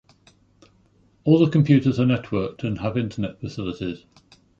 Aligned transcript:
All 1.25 1.37
the 1.37 1.51
computers 1.51 1.99
are 1.99 2.07
networked 2.07 2.63
and 2.63 2.79
have 2.79 2.97
internet 2.97 3.39
facilities. 3.39 4.03